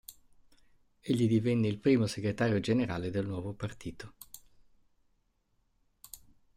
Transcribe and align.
Egli 1.01 1.27
divenne 1.27 1.67
il 1.67 1.77
primo 1.77 2.07
Segretario 2.07 2.59
Generale 2.59 3.11
del 3.11 3.27
nuovo 3.27 3.53
partito. 3.53 4.13